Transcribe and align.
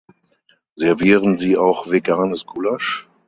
Servieren 0.73 1.37
Sie 1.37 1.57
auch 1.59 1.87
veganes 1.91 2.47
Gulasch? 2.47 3.07